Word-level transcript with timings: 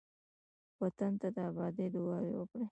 وطن 0.81 1.11
ته 1.21 1.27
د 1.35 1.37
آبادۍ 1.49 1.87
دعاوې 1.93 2.33
وکړئ. 2.35 2.65